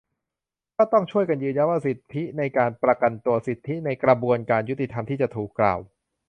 [0.77, 5.79] ก็ต้องช่วยกันยืนยันว่า สิทธิในการประกันตัว สิทธิในกระบวนการยุติธรรมที่จะถูกกล่าว